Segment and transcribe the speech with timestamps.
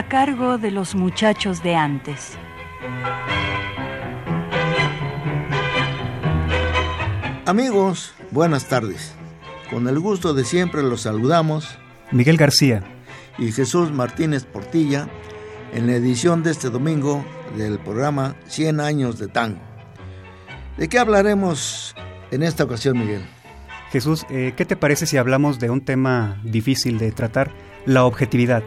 [0.00, 2.38] A cargo de los muchachos de antes.
[7.44, 9.14] Amigos, buenas tardes.
[9.68, 11.78] Con el gusto de siempre los saludamos
[12.12, 12.82] Miguel García
[13.36, 15.06] y Jesús Martínez Portilla
[15.74, 17.22] en la edición de este domingo
[17.54, 19.60] del programa 100 años de tango.
[20.78, 21.94] ¿De qué hablaremos
[22.30, 23.26] en esta ocasión, Miguel?
[23.90, 27.52] Jesús, eh, ¿qué te parece si hablamos de un tema difícil de tratar,
[27.84, 28.62] la objetividad?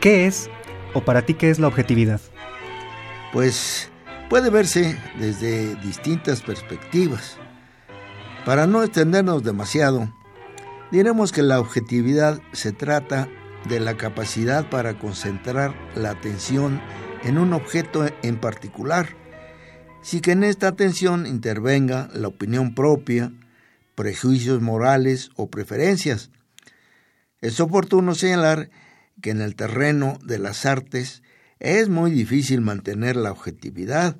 [0.00, 0.48] ¿Qué es
[0.94, 2.20] o para ti qué es la objetividad?
[3.32, 3.90] Pues
[4.28, 7.36] puede verse desde distintas perspectivas.
[8.44, 10.12] Para no extendernos demasiado,
[10.90, 13.28] diremos que la objetividad se trata
[13.68, 16.80] de la capacidad para concentrar la atención
[17.22, 19.08] en un objeto en particular,
[20.02, 23.32] sin que en esta atención intervenga la opinión propia,
[23.94, 26.30] prejuicios morales o preferencias.
[27.40, 28.70] Es oportuno señalar
[29.20, 31.22] que en el terreno de las artes
[31.58, 34.16] es muy difícil mantener la objetividad,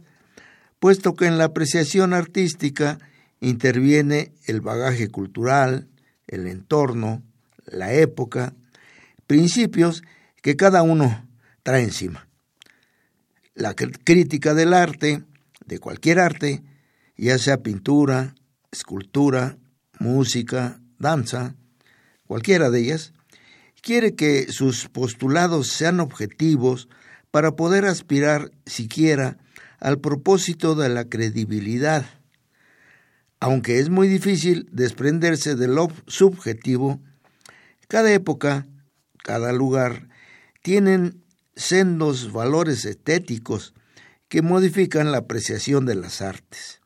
[0.79, 2.99] puesto que en la apreciación artística
[3.41, 5.89] interviene el bagaje cultural,
[6.27, 7.23] el entorno,
[7.67, 8.55] la época,
[9.27, 10.03] principios
[10.43, 11.27] que cada uno
[11.63, 12.29] trae encima.
[13.55, 15.23] La crítica del arte,
[15.67, 16.63] de cualquier arte,
[17.17, 18.35] ya sea pintura,
[18.71, 19.59] escultura,
[19.99, 21.55] música, danza,
[22.27, 23.13] cualquiera de ellas,
[23.81, 26.89] quiere que sus postulados sean objetivos
[27.31, 29.39] para poder aspirar siquiera
[29.79, 32.05] al propósito de la credibilidad.
[33.41, 37.01] Aunque es muy difícil desprenderse de lo subjetivo,
[37.89, 38.67] cada época,
[39.25, 40.09] cada lugar,
[40.63, 41.25] tienen
[41.57, 43.75] sendos valores estéticos
[44.29, 46.81] que modifican la apreciación de las artes.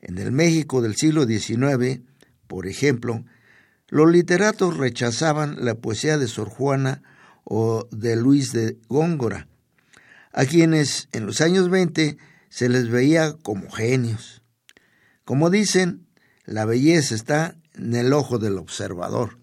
[0.00, 2.00] En el México del siglo XIX,
[2.48, 3.24] por ejemplo,
[3.92, 7.02] los literatos rechazaban la poesía de Sor Juana
[7.44, 9.48] o de Luis de Góngora,
[10.32, 12.16] a quienes en los años 20
[12.48, 14.42] se les veía como genios.
[15.26, 16.06] Como dicen,
[16.46, 19.38] la belleza está en el ojo del observador.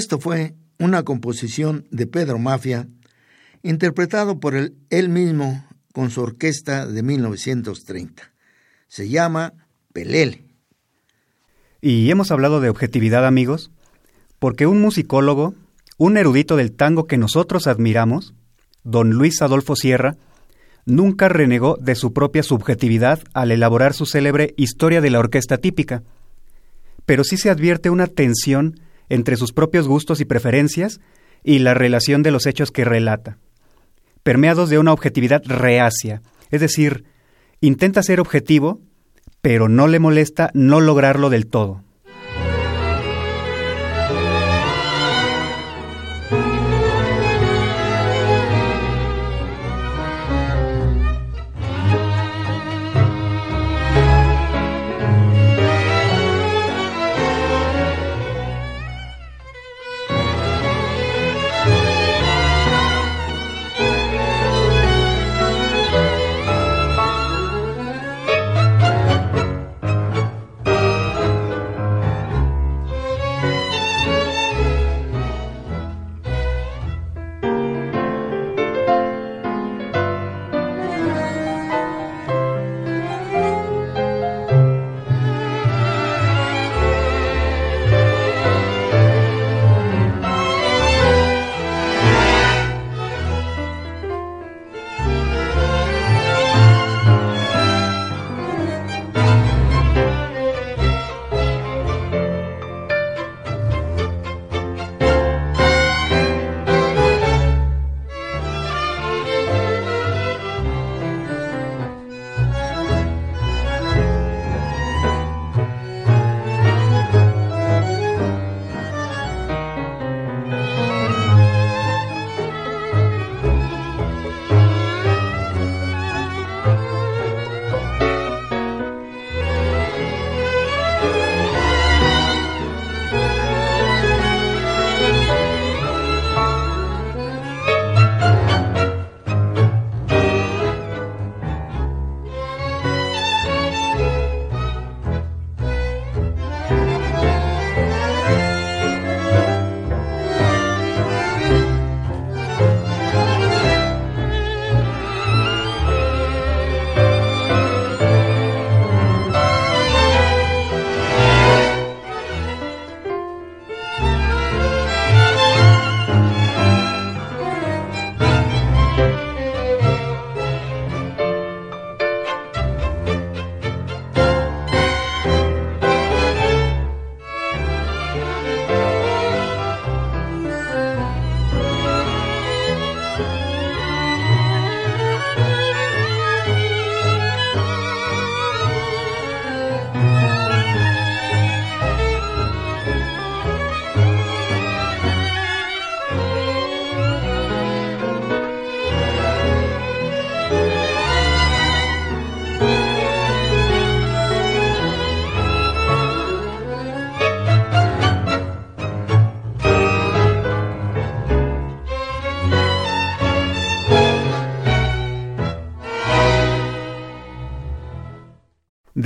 [0.00, 2.88] Esto fue una composición de Pedro Mafia,
[3.62, 5.62] interpretado por él mismo
[5.92, 8.32] con su orquesta de 1930.
[8.88, 9.52] Se llama
[9.92, 10.46] Pelele.
[11.82, 13.72] Y hemos hablado de objetividad, amigos,
[14.38, 15.54] porque un musicólogo,
[15.98, 18.32] un erudito del tango que nosotros admiramos,
[18.82, 20.16] don Luis Adolfo Sierra,
[20.86, 26.02] nunca renegó de su propia subjetividad al elaborar su célebre Historia de la Orquesta Típica,
[27.04, 28.80] pero sí se advierte una tensión
[29.10, 31.00] entre sus propios gustos y preferencias
[31.44, 33.36] y la relación de los hechos que relata,
[34.22, 37.04] permeados de una objetividad reacia, es decir,
[37.60, 38.80] intenta ser objetivo,
[39.42, 41.82] pero no le molesta no lograrlo del todo.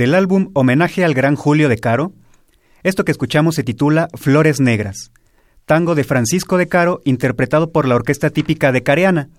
[0.05, 2.13] Del álbum Homenaje al Gran Julio de Caro,
[2.83, 5.09] esto que escuchamos se titula Flores Negras,
[5.65, 9.29] tango de Francisco de Caro interpretado por la orquesta típica de Careana,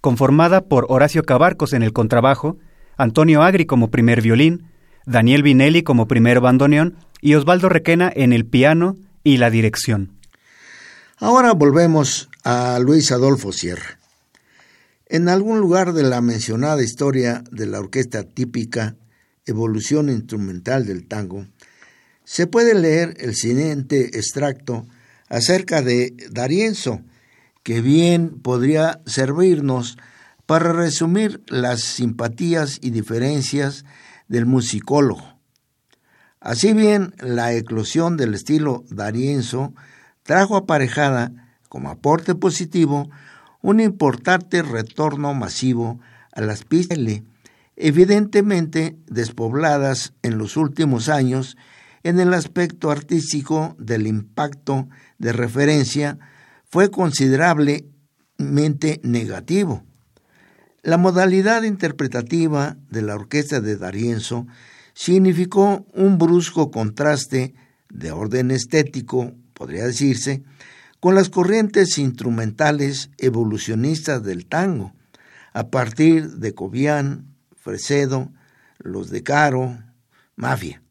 [0.00, 2.56] conformada por Horacio Cabarcos en el contrabajo,
[2.96, 4.70] Antonio Agri como primer violín,
[5.06, 10.12] Daniel Vinelli como primer bandoneón y Osvaldo Requena en el piano y la dirección.
[11.18, 13.98] Ahora volvemos a Luis Adolfo Sierra.
[15.08, 18.94] En algún lugar de la mencionada historia de la orquesta típica
[19.46, 21.46] evolución instrumental del tango,
[22.24, 24.86] se puede leer el siguiente extracto
[25.28, 27.02] acerca de Darienzo,
[27.62, 29.98] que bien podría servirnos
[30.46, 33.84] para resumir las simpatías y diferencias
[34.28, 35.38] del musicólogo.
[36.40, 39.74] Así bien, la eclosión del estilo Darienzo
[40.22, 41.32] trajo aparejada,
[41.68, 43.08] como aporte positivo,
[43.62, 46.00] un importante retorno masivo
[46.32, 46.98] a las pistas
[47.76, 51.56] evidentemente despobladas en los últimos años
[52.02, 54.88] en el aspecto artístico del impacto
[55.18, 56.18] de referencia
[56.64, 59.84] fue considerablemente negativo.
[60.82, 64.46] La modalidad interpretativa de la orquesta de Darienzo
[64.94, 67.54] significó un brusco contraste
[67.88, 70.42] de orden estético, podría decirse,
[70.98, 74.92] con las corrientes instrumentales evolucionistas del tango,
[75.52, 77.31] a partir de Cobian,
[77.62, 78.32] Fresedo,
[78.78, 79.78] los de Caro,
[80.34, 80.82] Mafia.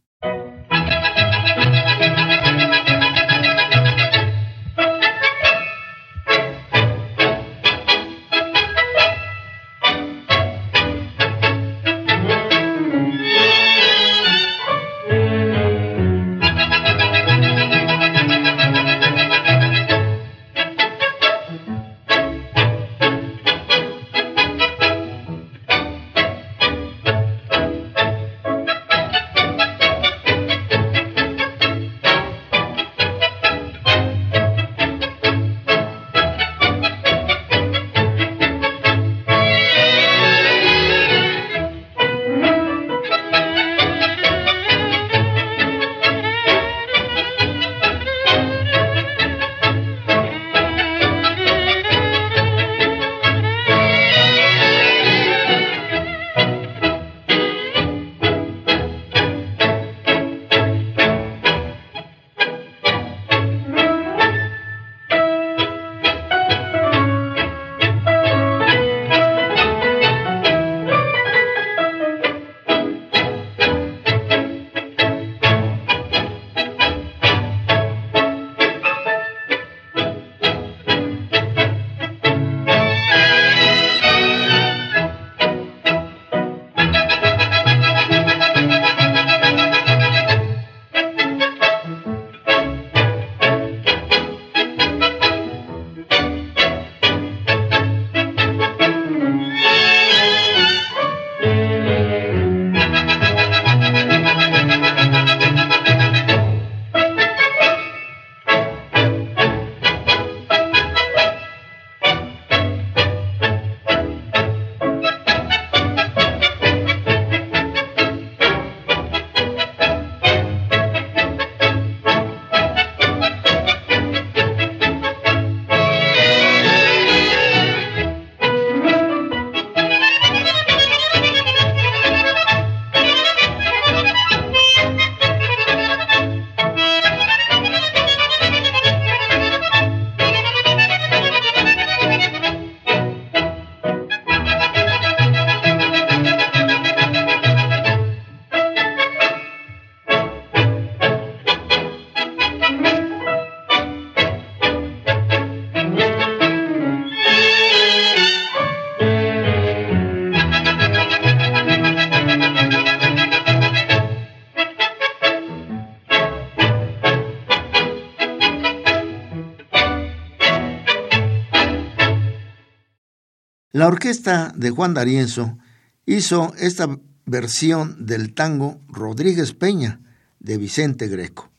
[173.81, 175.57] La orquesta de Juan D'Arienzo
[176.05, 180.01] hizo esta versión del tango Rodríguez Peña
[180.39, 181.49] de Vicente Greco.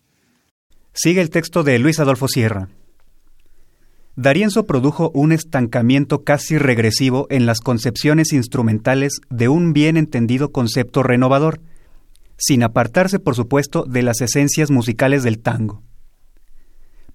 [0.92, 2.68] Sigue el texto de Luis Adolfo Sierra.
[4.14, 11.02] D'Arienzo produjo un estancamiento casi regresivo en las concepciones instrumentales de un bien entendido concepto
[11.02, 11.60] renovador,
[12.36, 15.82] sin apartarse, por supuesto, de las esencias musicales del tango.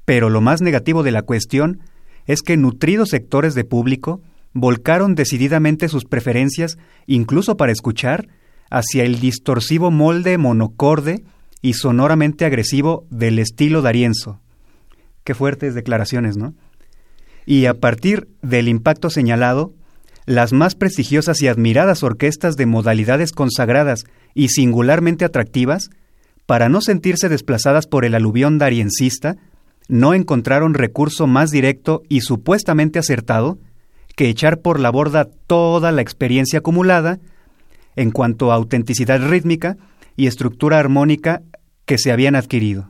[0.03, 1.79] Pero lo más negativo de la cuestión
[2.25, 4.21] es que nutridos sectores de público
[4.53, 8.27] volcaron decididamente sus preferencias, incluso para escuchar,
[8.69, 11.23] hacia el distorsivo molde monocorde
[11.61, 14.39] y sonoramente agresivo del estilo darienzo.
[15.23, 16.53] Qué fuertes declaraciones, ¿no?
[17.45, 19.73] Y a partir del impacto señalado,
[20.25, 25.89] las más prestigiosas y admiradas orquestas de modalidades consagradas y singularmente atractivas,
[26.45, 29.37] para no sentirse desplazadas por el aluvión dariencista,
[29.87, 33.57] no encontraron recurso más directo y supuestamente acertado
[34.17, 37.19] que echar por la borda toda la experiencia acumulada
[37.95, 39.77] en cuanto a autenticidad rítmica
[40.15, 41.43] y estructura armónica
[41.85, 42.89] que se habían adquirido.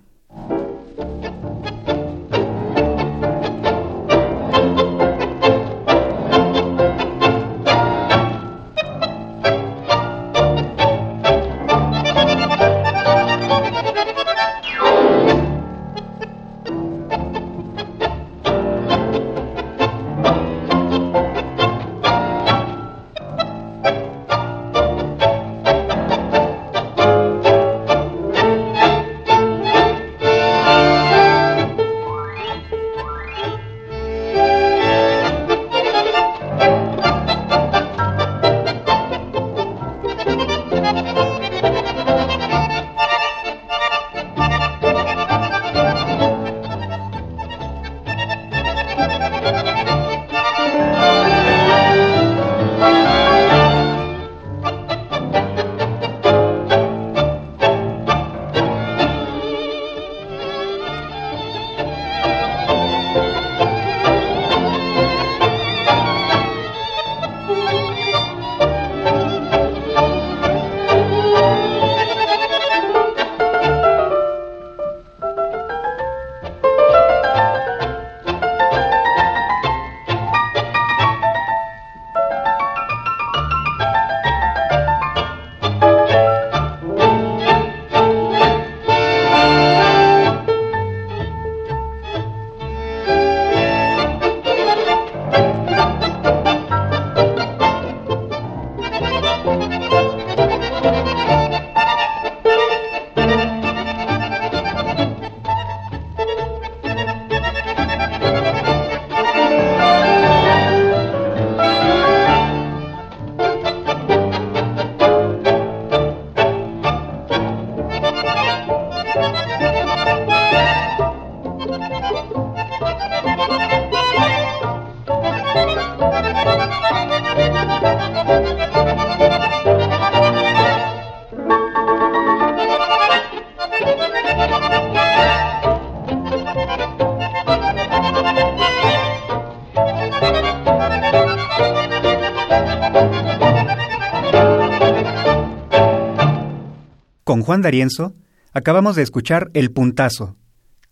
[147.47, 148.13] Juan D'Arienzo
[148.51, 150.35] acabamos de escuchar El Puntazo,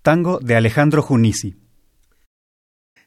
[0.01, 1.57] tango de Alejandro Junisi.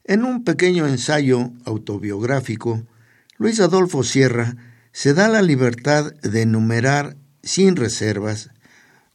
[0.04, 2.84] En un pequeño ensayo autobiográfico,
[3.38, 4.54] Luis Adolfo Sierra
[4.92, 8.50] se da la libertad de enumerar sin reservas,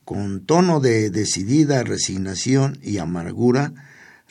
[0.04, 3.76] con tono de decidida resignación y amargura,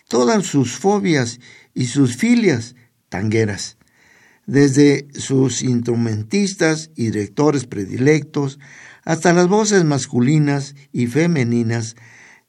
[0.08, 1.38] todas sus fobias
[1.74, 2.74] y sus filias
[3.08, 3.76] tangueras,
[4.46, 8.58] desde sus instrumentistas y directores predilectos
[9.04, 11.96] hasta las voces masculinas y femeninas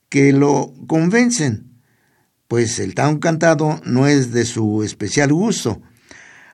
[0.10, 1.74] que lo convencen,
[2.48, 5.82] pues el tango cantado no es de su especial gusto,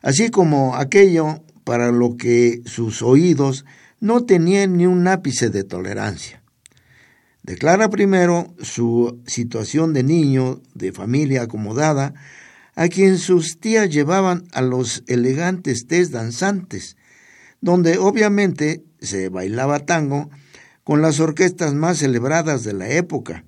[0.01, 3.65] así como aquello para lo que sus oídos
[3.99, 6.41] no tenían ni un ápice de tolerancia.
[7.43, 12.13] Declara primero su situación de niño, de familia acomodada,
[12.75, 16.97] a quien sus tías llevaban a los elegantes test danzantes,
[17.61, 20.29] donde obviamente se bailaba tango
[20.83, 23.43] con las orquestas más celebradas de la época.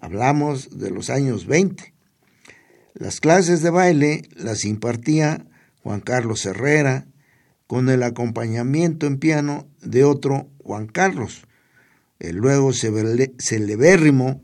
[0.00, 1.94] Hablamos de los años 20.
[2.94, 5.46] Las clases de baile las impartía
[5.82, 7.06] Juan Carlos Herrera,
[7.68, 11.42] con el acompañamiento en piano de otro Juan Carlos,
[12.18, 14.42] el luego celebérrimo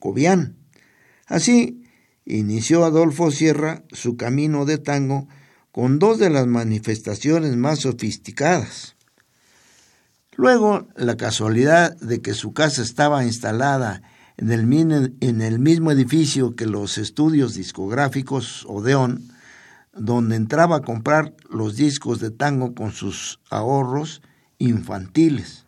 [0.00, 0.56] Cobian.
[1.26, 1.83] Así
[2.24, 5.28] inició Adolfo Sierra su camino de tango
[5.72, 8.94] con dos de las manifestaciones más sofisticadas.
[10.36, 14.02] Luego, la casualidad de que su casa estaba instalada
[14.36, 19.28] en el, mismo edificio que los estudios discográficos Odeón,
[19.92, 24.22] donde entraba a comprar los discos de tango con sus ahorros
[24.58, 25.64] infantiles.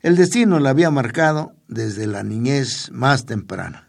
[0.00, 3.87] El destino la había marcado desde la niñez más temprana.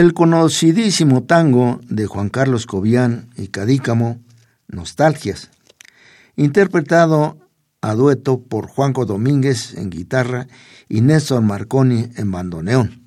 [0.00, 4.18] El conocidísimo tango de Juan Carlos Cobian y Cadícamo,
[4.66, 5.50] Nostalgias,
[6.36, 7.36] interpretado
[7.82, 10.46] a dueto por Juanco Domínguez en guitarra
[10.88, 13.02] y Néstor Marconi en bandoneón.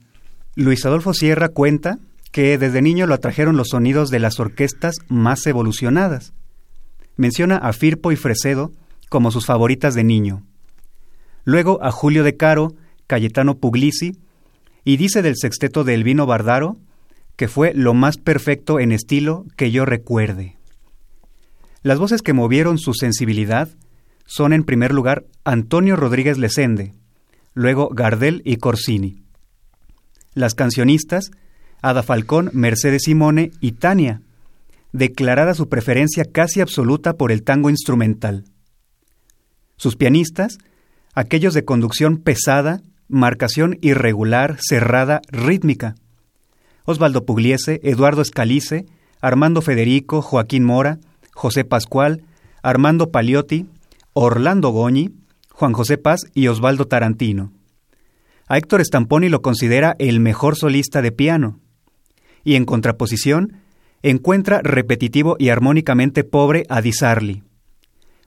[0.54, 1.98] Luis Adolfo Sierra cuenta
[2.32, 6.34] que desde niño lo atrajeron los sonidos de las orquestas más evolucionadas.
[7.16, 8.72] Menciona a Firpo y Fresedo
[9.10, 10.44] como sus favoritas de niño.
[11.44, 12.76] Luego a Julio de Caro,
[13.08, 14.20] Cayetano Puglisi,
[14.86, 16.78] y dice del sexteto de Elvino Bardaro
[17.36, 20.58] que fue lo más perfecto en estilo que yo recuerde.
[21.82, 23.70] Las voces que movieron su sensibilidad
[24.26, 26.94] son en primer lugar Antonio Rodríguez Lesende,
[27.54, 29.22] luego Gardel y Corsini.
[30.34, 31.32] Las cancionistas,
[31.82, 34.22] Ada Falcón, Mercedes Simone y Tania,
[34.94, 38.46] declarada su preferencia casi absoluta por el tango instrumental.
[39.76, 40.60] Sus pianistas,
[41.14, 45.96] aquellos de conducción pesada, marcación irregular, cerrada, rítmica.
[46.86, 48.86] Osvaldo Pugliese, Eduardo Escalice,
[49.22, 51.00] Armando Federico, Joaquín Mora,
[51.34, 52.24] José Pascual,
[52.62, 53.68] Armando Paliotti,
[54.14, 55.12] Orlando Goñi,
[55.50, 57.52] Juan José Paz y Osvaldo Tarantino.
[58.48, 61.60] A Héctor Stamponi lo considera el mejor solista de piano.
[62.44, 63.62] Y en contraposición,
[64.02, 67.44] encuentra repetitivo y armónicamente pobre a Di Sarli.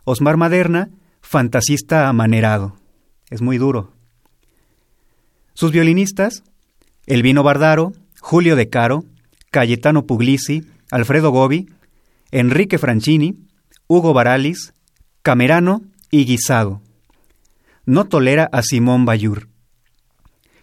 [0.04, 0.90] Osmar Maderna,
[1.20, 2.76] fantasista amanerado.
[3.28, 3.92] Es muy duro.
[5.52, 6.44] Sus violinistas,
[7.06, 7.92] Elvino Bardaro,
[8.28, 9.04] Julio De Caro,
[9.52, 11.68] Cayetano Puglisi, Alfredo Gobi,
[12.32, 13.36] Enrique Franchini,
[13.86, 14.74] Hugo Baralis,
[15.22, 16.82] Camerano y Guisado.
[17.84, 19.46] No tolera a Simón Bayur.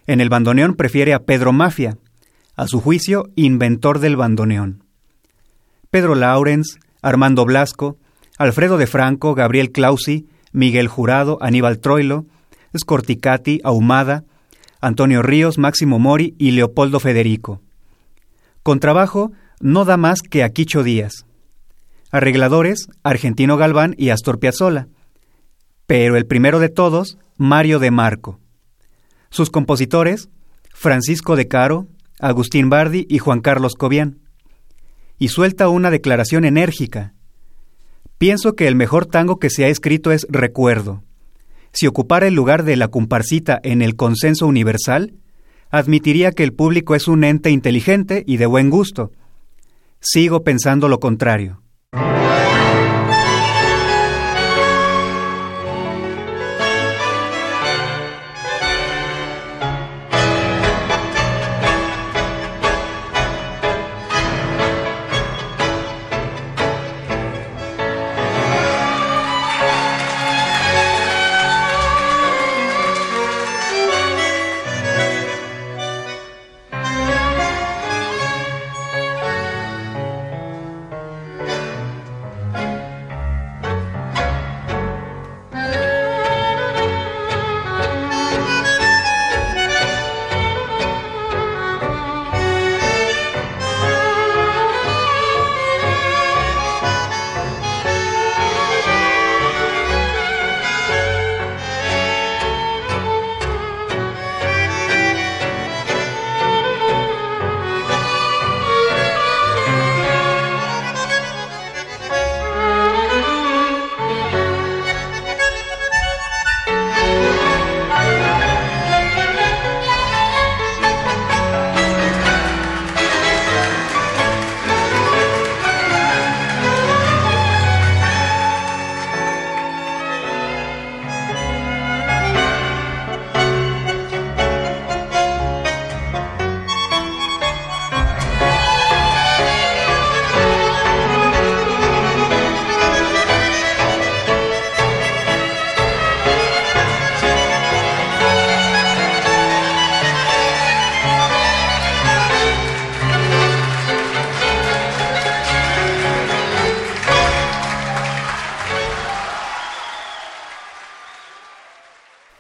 [0.08, 1.97] En el bandoneón prefiere a Pedro Mafia,
[2.58, 4.84] a su juicio inventor del bandoneón.
[5.89, 7.97] Pedro Laurens, Armando Blasco,
[8.38, 12.26] Alfredo de Franco, Gabriel Clausi, Miguel Jurado, Aníbal Troilo,
[12.78, 14.26] Scorticati, Ahumada,
[14.84, 17.62] Antonio Ríos, Máximo Mori y Leopoldo Federico.
[18.63, 21.26] Con trabajo no da más que a Quicho Díaz.
[22.12, 24.89] Arregladores, Argentino Galván y Astor Piazzolla.
[25.88, 28.41] Pero el primero de todos, Mario de Marco.
[29.30, 30.30] Sus compositores,
[30.74, 31.88] Francisco de Caro,
[32.19, 34.19] Agustín Bardi y Juan Carlos Cobian.
[35.17, 37.13] Y suelta una declaración enérgica.
[38.17, 41.04] Pienso que el mejor tango que se ha escrito es Recuerdo.
[41.73, 45.15] Si ocupara el lugar de la comparsita en el consenso universal,
[45.71, 49.12] admitiría que el público es un ente inteligente y de buen gusto.
[49.99, 51.63] Sigo pensando lo contrario.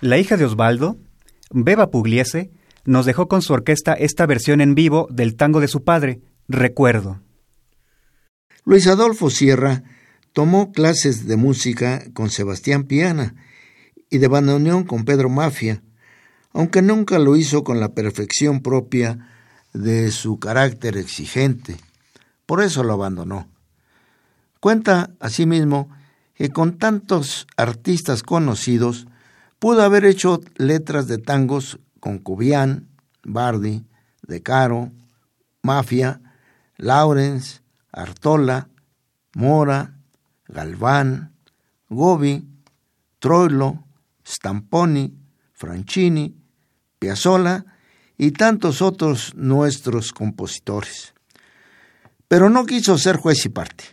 [0.03, 0.97] La hija de Osvaldo,
[1.49, 2.51] Beba Pugliese,
[2.83, 7.21] nos dejó con su orquesta esta versión en vivo del tango de su padre, Recuerdo.
[8.65, 9.83] Luis Adolfo Sierra
[10.33, 13.35] tomó clases de música con Sebastián Piana
[14.09, 15.81] y de bandoneón con Pedro Mafia,
[16.51, 19.29] aunque nunca lo hizo con la perfección propia
[19.71, 21.77] de su carácter exigente.
[22.45, 23.47] Por eso lo abandonó.
[24.59, 25.87] Cuenta asimismo
[26.35, 29.07] que con tantos artistas conocidos
[29.63, 32.89] Pudo haber hecho letras de tangos con Cubián,
[33.23, 33.85] Bardi,
[34.21, 34.91] De Caro,
[35.61, 36.19] Mafia,
[36.75, 38.67] Lawrence, Artola,
[39.33, 39.95] Mora,
[40.49, 41.37] Galván,
[41.87, 42.45] Gobi,
[43.19, 43.85] Troilo,
[44.27, 45.17] Stamponi,
[45.53, 46.35] Franchini,
[46.99, 47.63] Piazzolla
[48.17, 51.13] y tantos otros nuestros compositores.
[52.27, 53.85] Pero no quiso ser juez y parte.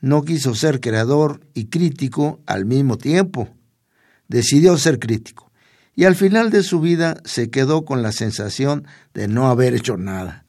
[0.00, 3.55] No quiso ser creador y crítico al mismo tiempo.
[4.28, 5.50] Decidió ser crítico
[5.94, 9.96] y al final de su vida se quedó con la sensación de no haber hecho
[9.96, 10.44] nada.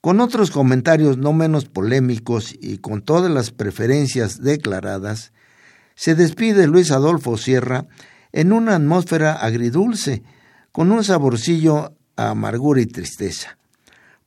[0.00, 5.32] Con otros comentarios no menos polémicos y con todas las preferencias declaradas,
[5.96, 7.86] se despide Luis Adolfo Sierra
[8.32, 10.22] en una atmósfera agridulce,
[10.70, 13.58] con un saborcillo a amargura y tristeza,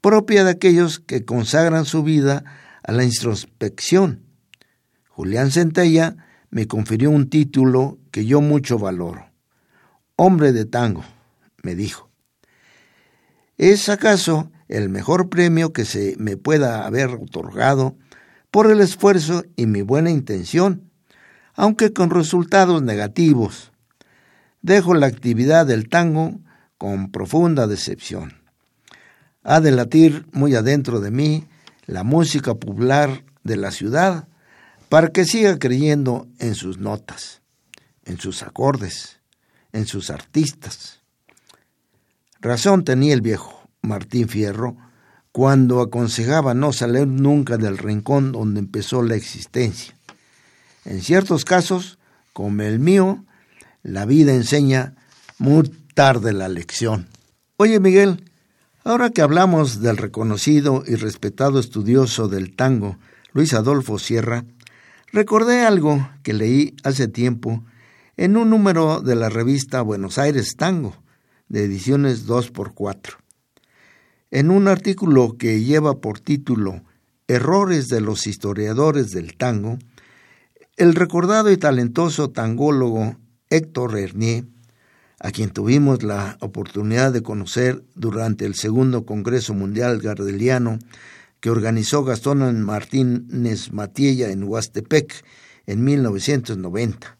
[0.02, 2.44] propia de aquellos que consagran su vida
[2.84, 4.24] a la introspección.
[5.10, 6.18] Julián Centella
[6.50, 9.30] me confirió un título que yo mucho valoro.
[10.16, 11.04] Hombre de tango,
[11.64, 12.10] me dijo.
[13.58, 17.98] ¿Es acaso el mejor premio que se me pueda haber otorgado
[18.52, 20.90] por el esfuerzo y mi buena intención,
[21.56, 23.72] aunque con resultados negativos.
[24.62, 26.40] Dejo la actividad del tango
[26.78, 28.34] con profunda decepción.
[29.44, 31.48] Ha de latir muy adentro de mí
[31.86, 34.28] la música popular de la ciudad
[34.90, 37.39] para que siga creyendo en sus notas,
[38.10, 39.20] en sus acordes,
[39.72, 41.02] en sus artistas.
[42.42, 43.56] Razón tenía el viejo.
[43.82, 44.76] Martín Fierro
[45.32, 49.96] cuando aconsejaba no salir nunca del rincón donde empezó la existencia.
[50.86, 52.00] En ciertos casos,
[52.34, 53.24] como el mío,
[53.84, 54.96] la vida enseña
[55.38, 57.08] muy tarde la lección.
[57.58, 58.26] Oye Miguel,
[58.84, 62.98] ahora que hablamos del reconocido y respetado estudioso del tango,
[63.32, 64.46] Luis Adolfo Sierra,
[65.14, 67.64] recordé algo que leí hace tiempo
[68.20, 70.94] en un número de la revista Buenos Aires Tango,
[71.48, 73.16] de ediciones 2x4.
[74.30, 76.84] En un artículo que lleva por título
[77.30, 79.80] Errores de los historiadores del tango,
[80.76, 83.16] el recordado y talentoso tangólogo
[83.50, 84.48] Héctor Hernier,
[85.22, 90.78] a quien tuvimos la oportunidad de conocer durante el segundo Congreso Mundial Gardeliano
[91.40, 95.24] que organizó Gastón Martínez Matiella en Huastepec
[95.68, 97.19] en 1990.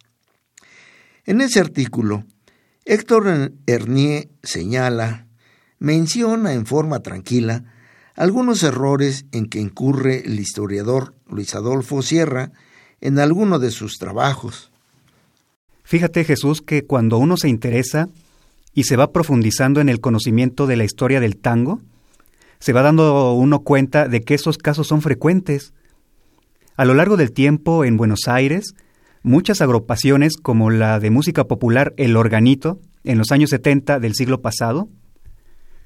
[1.26, 2.26] En ese artículo,
[2.86, 5.28] Héctor Hernier señala
[5.80, 7.64] menciona en forma tranquila
[8.16, 12.52] algunos errores en que incurre el historiador Luis Adolfo Sierra
[13.00, 14.72] en alguno de sus trabajos.
[15.84, 18.10] Fíjate Jesús que cuando uno se interesa
[18.74, 21.82] y se va profundizando en el conocimiento de la historia del tango,
[22.60, 25.74] se va dando uno cuenta de que esos casos son frecuentes.
[26.76, 28.76] A lo largo del tiempo, en Buenos Aires,
[29.24, 34.42] muchas agrupaciones como la de música popular El Organito, en los años 70 del siglo
[34.42, 34.88] pasado,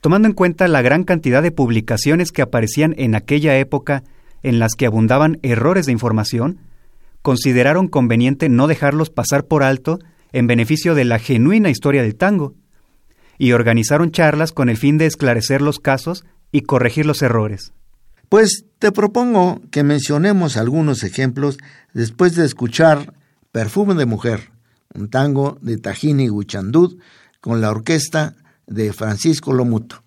[0.01, 4.03] tomando en cuenta la gran cantidad de publicaciones que aparecían en aquella época
[4.41, 6.59] en las que abundaban errores de información,
[7.21, 9.99] consideraron conveniente no dejarlos pasar por alto
[10.33, 12.53] en beneficio de la genuina historia del tango,
[13.37, 17.73] y organizaron charlas con el fin de esclarecer los casos y corregir los errores.
[18.29, 21.57] Pues te propongo que mencionemos algunos ejemplos
[21.93, 23.13] después de escuchar
[23.53, 24.49] Perfume de Mujer,
[24.95, 26.97] un tango de Tajini Guchandud
[27.39, 28.33] con la orquesta
[28.65, 30.02] de Francisco Lomuto.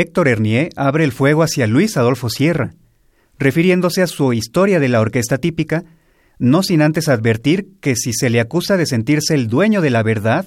[0.00, 2.72] Héctor Hernier abre el fuego hacia Luis Adolfo Sierra,
[3.38, 5.84] refiriéndose a su historia de la orquesta típica,
[6.38, 10.02] no sin antes advertir que si se le acusa de sentirse el dueño de la
[10.02, 10.46] verdad,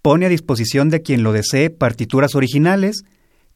[0.00, 3.04] pone a disposición de quien lo desee partituras originales,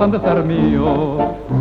[0.09, 1.18] De ser mío.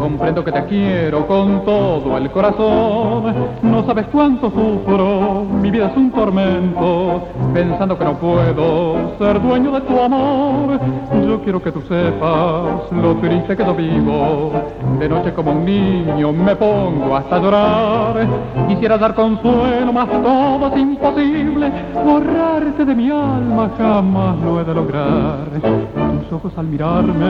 [0.09, 3.31] Comprendo que te quiero con todo el corazón.
[3.61, 7.27] No sabes cuánto sufro, mi vida es un tormento.
[7.53, 10.79] Pensando que no puedo ser dueño de tu amor.
[11.27, 14.51] Yo quiero que tú sepas lo triste que yo vivo.
[14.97, 18.27] De noche como un niño me pongo hasta llorar.
[18.67, 21.71] Quisiera dar consuelo, mas todo es imposible.
[22.03, 25.99] Borrarte de mi alma jamás lo he de lograr
[26.31, 27.25] ojos al mirarme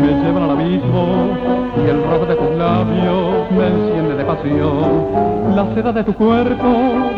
[0.00, 1.06] me llevan al abismo
[2.10, 5.54] rojo de tus labios me enciende de pasión.
[5.54, 6.68] La seda de tu cuerpo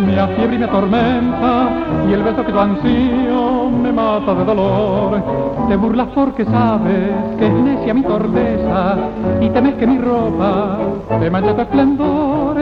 [0.05, 1.69] me afiebre y me atormenta
[2.09, 5.23] y el beso que tu ansío me mata de dolor.
[5.69, 8.97] Te burlas porque sabes que es necia mi torpeza
[9.41, 10.79] y temes que mi ropa
[11.21, 12.57] te manche tu esplendor.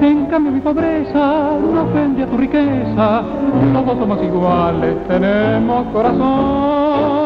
[0.00, 3.22] En cambio mi pobreza no ofende a tu riqueza,
[3.72, 7.25] todos somos iguales, tenemos corazón.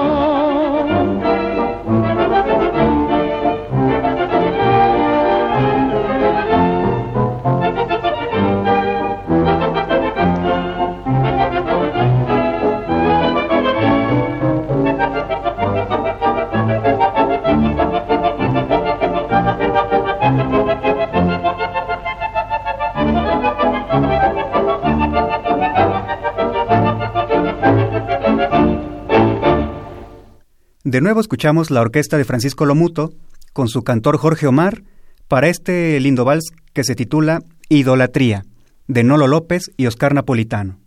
[30.90, 33.14] De nuevo escuchamos la orquesta de Francisco Lomuto
[33.52, 34.82] con su cantor Jorge Omar
[35.28, 38.44] para este lindo vals que se titula Idolatría,
[38.88, 40.80] de Nolo López y Oscar Napolitano.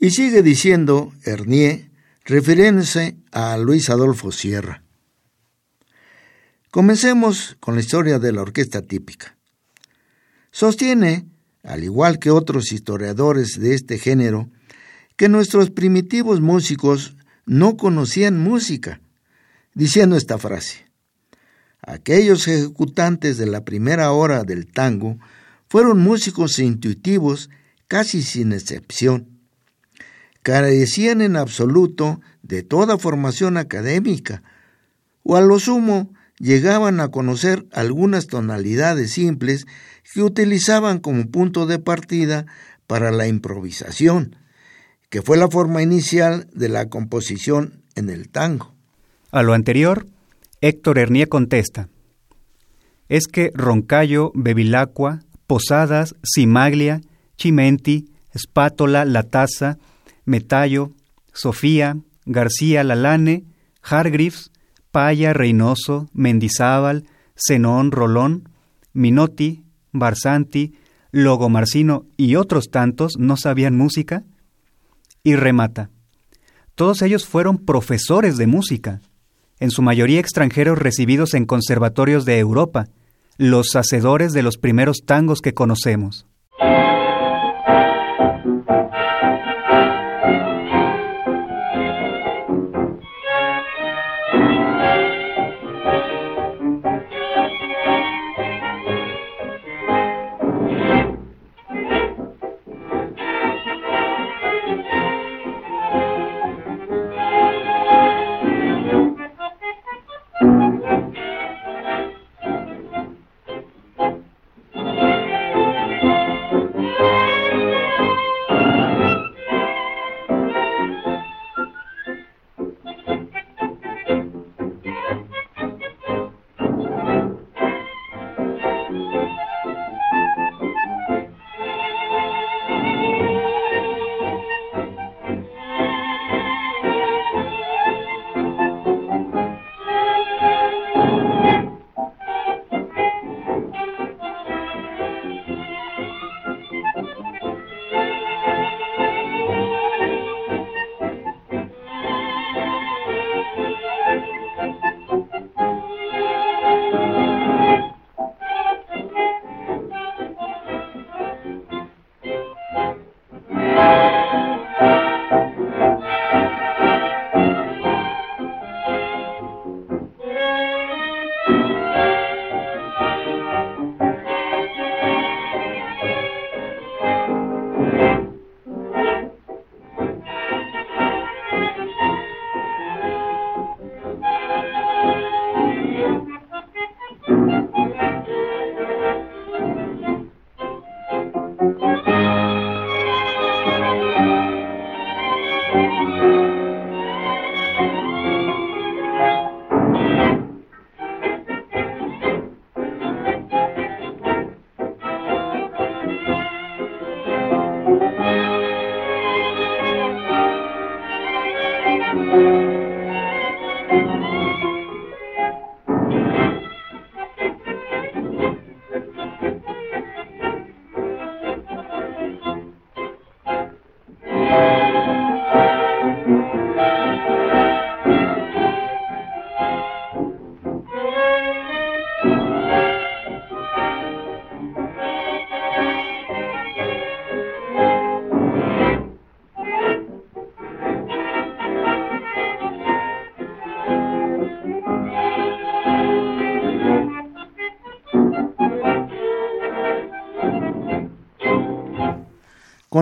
[0.00, 1.92] Y sigue diciendo Hernier,
[2.24, 4.82] refiriéndose a Luis Adolfo Sierra.
[6.72, 9.38] Comencemos con la historia de la orquesta típica.
[10.50, 11.28] Sostiene,
[11.62, 14.50] al igual que otros historiadores de este género,
[15.16, 17.14] que nuestros primitivos músicos
[17.48, 19.00] no conocían música,
[19.74, 20.86] diciendo esta frase.
[21.80, 25.18] Aquellos ejecutantes de la primera hora del tango
[25.66, 27.48] fueron músicos intuitivos
[27.88, 29.40] casi sin excepción.
[30.42, 34.42] Carecían en absoluto de toda formación académica,
[35.22, 39.66] o a lo sumo llegaban a conocer algunas tonalidades simples
[40.12, 42.46] que utilizaban como punto de partida
[42.86, 44.36] para la improvisación,
[45.10, 48.74] que fue la forma inicial de la composición en el tango.
[49.30, 50.06] A lo anterior,
[50.60, 51.88] Héctor Hernier contesta,
[53.08, 57.00] es que Roncayo, Bevilacqua, Posadas, Cimaglia,
[57.36, 59.78] Chimenti, Espátola, La Taza,
[60.24, 60.92] Metallo,
[61.32, 61.96] Sofía,
[62.26, 63.44] García Lalane,
[63.82, 64.50] Hargreaves,
[64.90, 67.04] Paya, Reynoso, Mendizábal,
[67.34, 68.50] Zenón, Rolón,
[68.92, 70.74] Minotti, Barsanti,
[71.10, 74.24] Logo Marcino y otros tantos no sabían música?
[75.22, 75.90] Y remata.
[76.74, 79.00] Todos ellos fueron profesores de música,
[79.60, 82.86] en su mayoría extranjeros recibidos en conservatorios de Europa,
[83.36, 86.26] los hacedores de los primeros tangos que conocemos.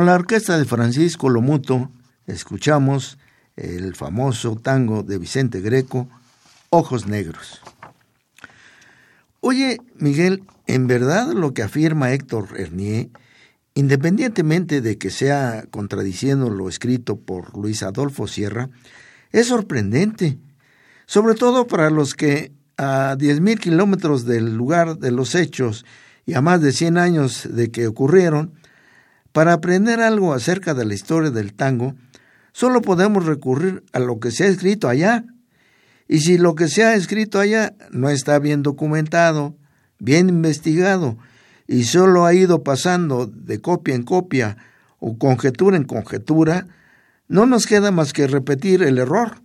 [0.06, 1.90] La orquesta de Francisco Lomuto
[2.28, 3.18] escuchamos
[3.56, 6.08] el famoso tango de Vicente Greco,
[6.70, 7.60] Ojos Negros.
[9.40, 13.08] Oye, Miguel, en verdad lo que afirma Héctor Hernier,
[13.74, 18.70] independientemente de que sea contradiciendo lo escrito por Luis Adolfo Sierra,
[19.32, 20.38] es sorprendente,
[21.06, 25.84] sobre todo para los que a 10.000 kilómetros del lugar de los hechos
[26.26, 28.52] y a más de 100 años de que ocurrieron,
[29.36, 31.94] para aprender algo acerca de la historia del tango,
[32.52, 35.26] solo podemos recurrir a lo que se ha escrito allá.
[36.08, 39.54] Y si lo que se ha escrito allá no está bien documentado,
[39.98, 41.18] bien investigado,
[41.66, 44.56] y solo ha ido pasando de copia en copia
[45.00, 46.66] o conjetura en conjetura,
[47.28, 49.42] no nos queda más que repetir el error,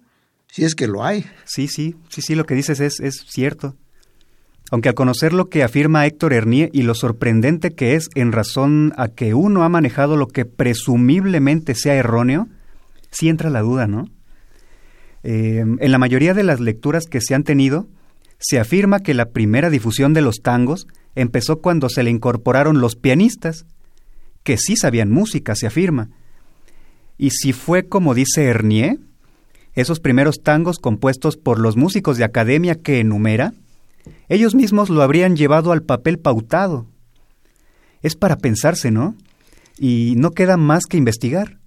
[0.47, 1.25] si es que lo hay.
[1.43, 3.75] Sí, sí, sí, sí, lo que dices es, es cierto.
[4.71, 8.93] Aunque al conocer lo que afirma Héctor Hernier y lo sorprendente que es en razón
[8.97, 12.47] a que uno ha manejado lo que presumiblemente sea erróneo,
[13.11, 14.09] sí entra la duda, ¿no?
[15.23, 17.87] Eh, en la mayoría de las lecturas que se han tenido,
[18.39, 22.95] se afirma que la primera difusión de los tangos empezó cuando se le incorporaron los
[22.95, 23.65] pianistas,
[24.43, 26.09] que sí sabían música, se afirma.
[27.17, 28.97] Y si fue como dice Hernier,
[29.73, 33.53] esos primeros tangos compuestos por los músicos de academia que enumera,
[34.29, 36.85] ellos mismos lo habrían llevado al papel pautado.
[38.01, 39.15] Es para pensarse, ¿no?
[39.77, 41.57] Y no queda más que investigar.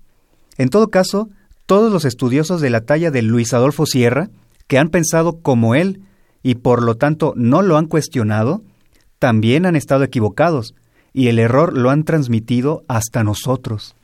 [0.56, 1.28] En todo caso,
[1.66, 4.30] todos los estudiosos de la talla de Luis Adolfo Sierra,
[4.66, 6.02] que han pensado como él,
[6.42, 8.62] y por lo tanto no lo han cuestionado,
[9.18, 10.74] también han estado equivocados
[11.14, 13.96] y el error lo han transmitido hasta nosotros.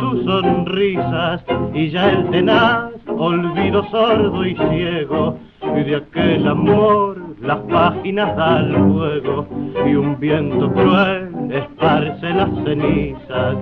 [0.00, 1.42] Tus sonrisas
[1.72, 5.38] y ya el tenaz olvido sordo y ciego
[5.76, 9.46] y de aquel amor las páginas al fuego
[9.86, 13.56] y un viento cruel esparce las cenizas.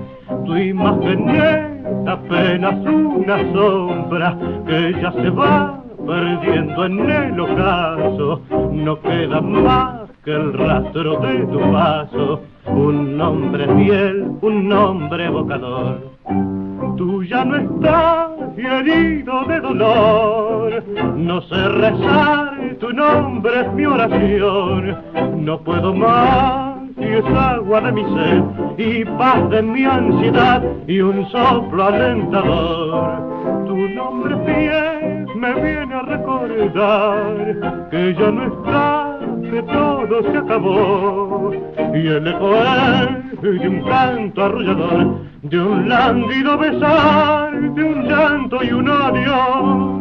[0.45, 8.41] Tu imagen es apenas una sombra que ya se va perdiendo en el ocaso.
[8.73, 16.13] No queda más que el rastro de tu paso un nombre fiel, un nombre evocador.
[16.97, 20.85] Tú ya no estás herido de dolor,
[21.17, 24.97] no sé rezar, tu nombre es mi oración,
[25.39, 28.43] no puedo más y es agua de mi sed
[28.79, 33.67] y paz de mi ansiedad y un soplo alentador.
[33.67, 39.22] Tu nombre fiel me viene a recordar que ya no estás
[39.53, 41.53] que todo se acabó
[41.95, 48.65] y el eco es de un canto arrollador, de un lánguido besar, de un llanto
[48.65, 49.93] y un adiós.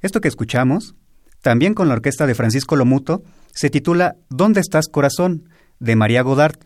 [0.00, 0.94] Esto que escuchamos,
[1.42, 3.22] también con la orquesta de Francisco Lomuto,
[3.52, 5.48] se titula ¿Dónde estás corazón?
[5.80, 6.58] de María Godard.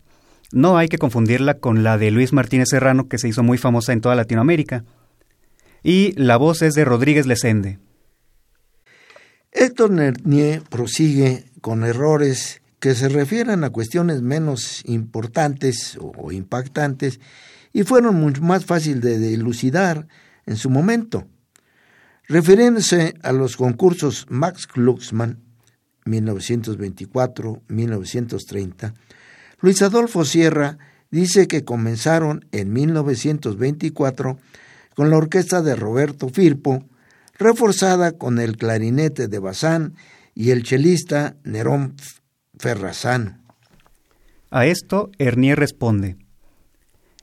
[0.51, 3.93] No hay que confundirla con la de Luis Martínez Serrano, que se hizo muy famosa
[3.93, 4.83] en toda Latinoamérica.
[5.83, 7.79] Y la voz es de Rodríguez Lesende.
[9.51, 17.19] Héctor Nernier prosigue con errores que se refieren a cuestiones menos importantes o impactantes
[17.71, 20.07] y fueron mucho más fácil de dilucidar
[20.45, 21.27] en su momento.
[22.27, 25.43] Refiriéndose a los concursos Max Glucksmann
[26.05, 28.93] 1924-1930,
[29.59, 30.77] Luis Adolfo Sierra
[31.11, 34.37] dice que comenzaron en 1924
[34.95, 36.85] con la orquesta de Roberto Firpo,
[37.37, 39.95] reforzada con el clarinete de Bazán
[40.33, 41.95] y el chelista Nerón
[42.57, 43.37] Ferrazano.
[44.49, 46.15] A esto Hernier responde.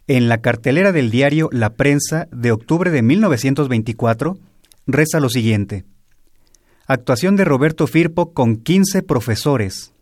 [0.06, 4.38] En la cartelera del diario La Prensa de octubre de 1924,
[4.86, 5.84] reza lo siguiente.
[6.86, 9.92] Actuación de Roberto Firpo con 15 profesores.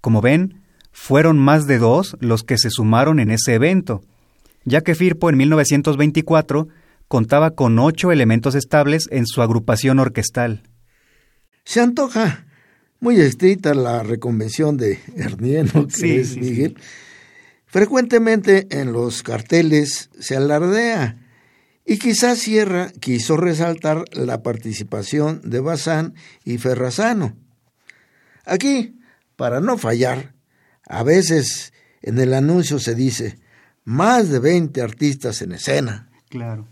[0.00, 0.62] Como ven,
[0.92, 4.02] fueron más de dos los que se sumaron en ese evento,
[4.64, 6.68] ya que Firpo en 1924
[7.08, 10.62] contaba con ocho elementos estables en su agrupación orquestal.
[11.64, 12.46] Se antoja
[13.00, 16.76] muy estricta la reconvención de Hernieno, que es Miguel.
[17.66, 21.16] Frecuentemente en los carteles se alardea
[21.84, 26.14] y quizás Sierra quiso resaltar la participación de Bazán
[26.44, 27.36] y Ferrazano.
[28.44, 28.98] Aquí,
[29.36, 30.34] para no fallar,
[30.86, 31.72] a veces
[32.02, 33.38] en el anuncio se dice
[33.84, 36.10] más de 20 artistas en escena.
[36.28, 36.66] Claro.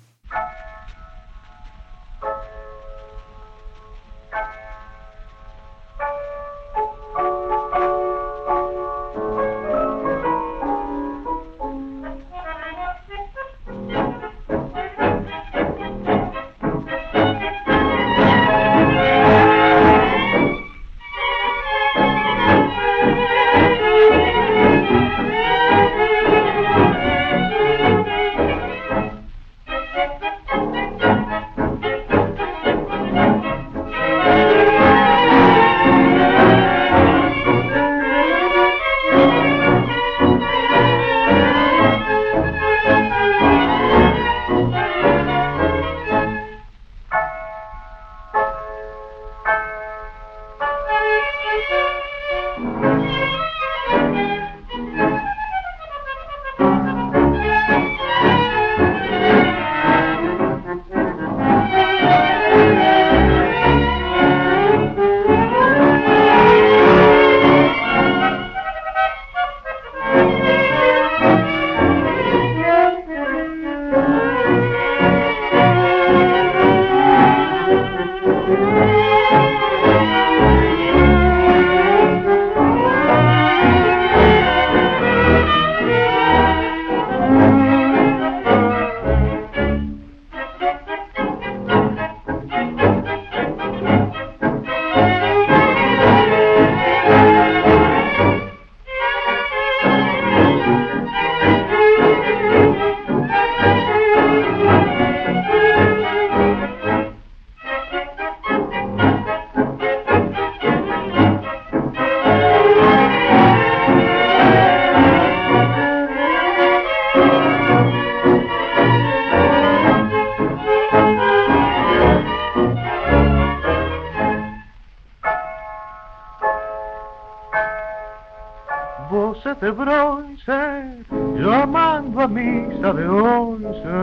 [132.28, 133.98] Misa de once,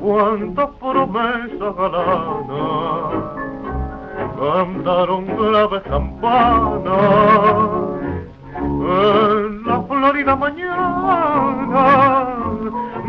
[0.00, 3.38] cuántas promesas galanas
[4.38, 6.88] cantaron graves campanas.
[8.60, 11.84] En la florida mañana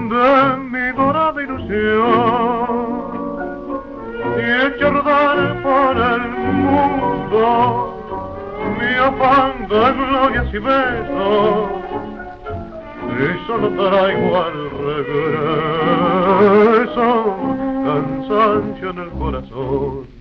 [0.10, 3.00] de mi dorada ilusión
[4.38, 7.46] y echar dar por el mundo
[8.78, 11.70] mi afán de glorias y besos
[13.20, 14.70] y solo traigo al
[16.72, 17.08] regreso.
[17.86, 20.19] Cansancio en el corazón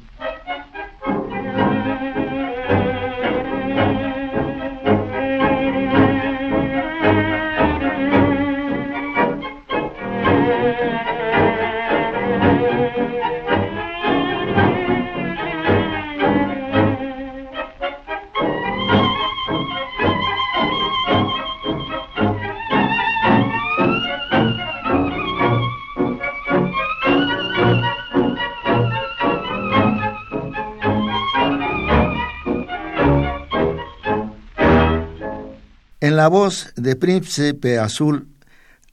[36.18, 38.26] la voz de Príncipe Azul,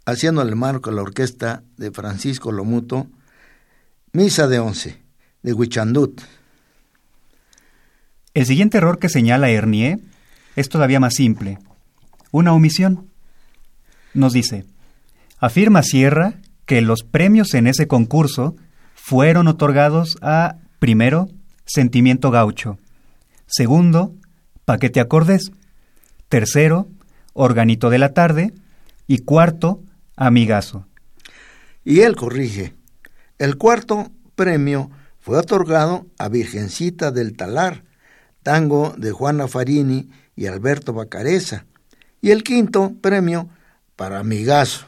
[0.06, 3.08] haciendo el marco a la orquesta de Francisco Lomuto,
[4.14, 5.02] Misa de Once,
[5.42, 6.22] de Huichandut.
[8.36, 10.02] El siguiente error que señala Hernier
[10.56, 11.58] es todavía más simple.
[12.30, 13.10] Una omisión.
[14.14, 14.66] Nos dice,
[15.40, 16.36] afirma Sierra
[16.68, 18.56] que los premios en ese concurso
[18.94, 21.30] fueron otorgados a, primero,
[21.66, 22.78] Sentimiento Gaucho,
[23.48, 24.14] segundo,
[24.64, 25.52] Paquete Acordes,
[26.30, 26.88] tercero,
[27.36, 28.54] Organito de la Tarde
[29.08, 29.84] y cuarto,
[30.16, 30.88] Amigazo.
[31.84, 32.74] Y él corrige.
[33.38, 37.84] El cuarto premio fue otorgado a Virgencita del Talar,
[38.42, 41.66] tango de Juana Farini y Alberto Bacareza,
[42.22, 43.50] y el quinto premio
[43.98, 44.86] para Amigazo.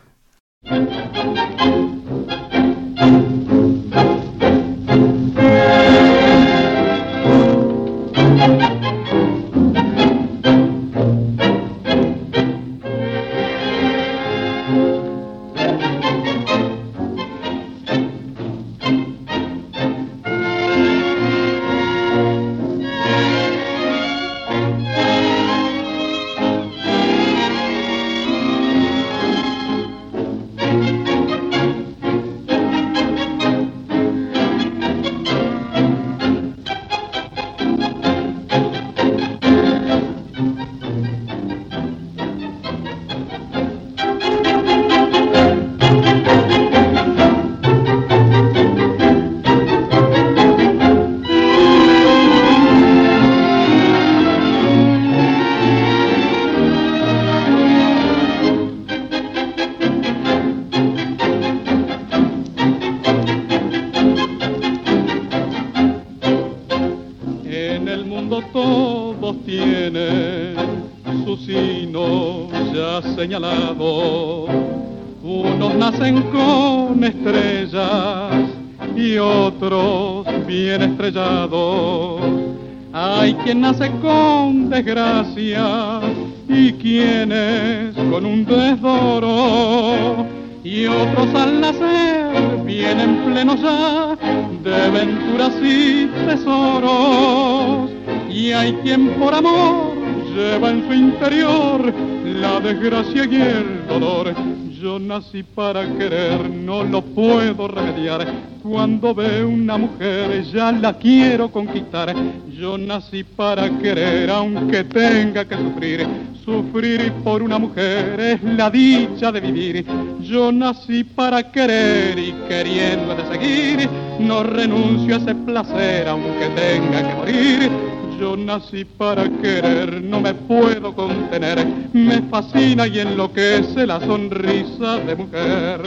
[84.67, 86.01] Con desgracia
[86.49, 90.25] y quienes con un desdoro.
[90.63, 94.17] Y otros al nacer vienen plenos ya
[94.63, 97.89] de venturas y tesoros.
[98.29, 99.95] Y hay quien por amor
[100.35, 101.93] lleva en su interior
[102.25, 104.33] la desgracia y el dolor.
[104.81, 108.27] Yo nací para querer, no lo puedo remediar.
[108.61, 112.13] Cuando veo una mujer ya la quiero conquistar.
[112.49, 116.07] Yo nací para querer, aunque tenga que sufrir.
[116.45, 119.85] Sufrir por una mujer es la dicha de vivir.
[120.21, 127.07] Yo nací para querer y queriendo de seguir, no renuncio a ese placer aunque tenga
[127.07, 127.86] que morir
[128.19, 131.65] yo nací para querer, no me puedo contener.
[131.93, 135.81] Me fascina y enloquece la sonrisa de mujer.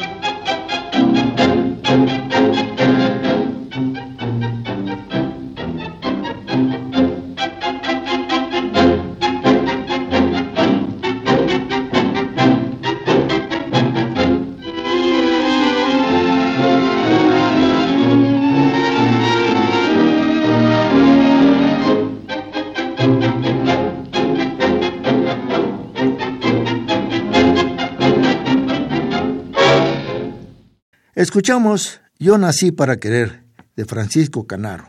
[31.20, 33.42] Escuchamos Yo nací para querer
[33.76, 34.88] de Francisco Canaro.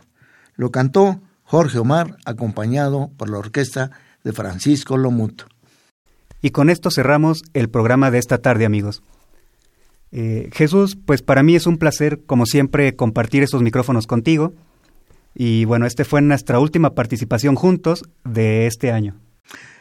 [0.56, 3.90] Lo cantó Jorge Omar acompañado por la orquesta
[4.24, 5.44] de Francisco Lomuto.
[6.40, 9.02] Y con esto cerramos el programa de esta tarde, amigos.
[10.10, 14.54] Eh, Jesús, pues para mí es un placer, como siempre, compartir estos micrófonos contigo.
[15.34, 19.20] Y bueno, este fue nuestra última participación juntos de este año.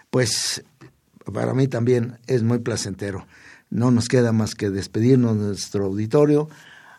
[0.10, 0.66] Pues
[1.32, 3.26] para mí también es muy placentero.
[3.72, 6.50] No nos queda más que despedirnos de nuestro auditorio,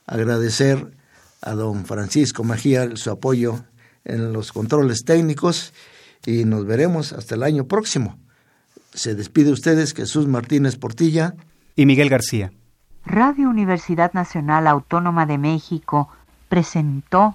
[0.06, 0.96] agradecer
[1.40, 3.64] a don Francisco Mejía su apoyo
[4.04, 5.72] en los controles técnicos
[6.26, 8.18] y nos veremos hasta el año próximo.
[8.94, 11.34] Se despide ustedes Jesús Martínez Portilla
[11.76, 12.52] y Miguel García.
[13.04, 16.08] Radio Universidad Nacional Autónoma de México
[16.48, 17.34] presentó